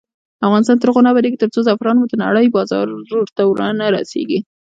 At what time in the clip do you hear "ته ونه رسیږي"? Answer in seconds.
3.35-4.39